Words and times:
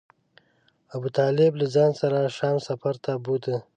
ابو 0.95 1.07
طالب 1.17 1.51
له 1.61 1.65
ځان 1.75 1.91
سره 2.01 2.33
شام 2.37 2.57
سفر 2.67 2.93
ته 3.03 3.11
بوته. 3.23 3.55